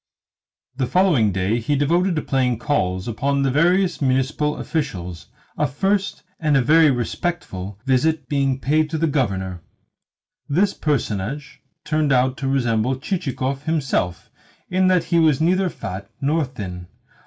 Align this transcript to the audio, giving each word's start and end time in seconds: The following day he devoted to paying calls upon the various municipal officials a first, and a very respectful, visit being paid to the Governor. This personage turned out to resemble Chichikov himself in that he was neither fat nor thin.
The 0.77 0.87
following 0.87 1.31
day 1.31 1.59
he 1.59 1.75
devoted 1.75 2.15
to 2.15 2.23
paying 2.23 2.57
calls 2.57 3.07
upon 3.07 3.43
the 3.43 3.51
various 3.51 4.01
municipal 4.01 4.57
officials 4.57 5.27
a 5.59 5.67
first, 5.67 6.23
and 6.39 6.57
a 6.57 6.61
very 6.63 6.89
respectful, 6.89 7.79
visit 7.85 8.27
being 8.27 8.59
paid 8.59 8.89
to 8.89 8.97
the 8.97 9.05
Governor. 9.05 9.61
This 10.49 10.73
personage 10.73 11.59
turned 11.85 12.11
out 12.11 12.35
to 12.37 12.47
resemble 12.47 12.95
Chichikov 12.95 13.65
himself 13.65 14.31
in 14.71 14.87
that 14.87 15.03
he 15.03 15.19
was 15.19 15.39
neither 15.39 15.69
fat 15.69 16.09
nor 16.19 16.45
thin. 16.45 16.87